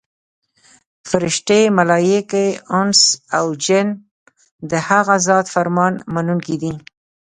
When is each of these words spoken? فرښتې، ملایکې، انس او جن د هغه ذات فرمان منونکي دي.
فرښتې، 1.09 1.61
ملایکې، 1.77 2.45
انس 2.79 3.01
او 3.37 3.45
جن 3.65 3.87
د 4.69 4.71
هغه 4.89 5.15
ذات 5.27 5.45
فرمان 5.53 5.93
منونکي 6.13 6.55
دي. 6.61 6.73